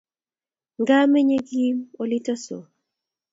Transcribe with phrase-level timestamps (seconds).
[0.79, 2.57] Nga menye Kim olito so?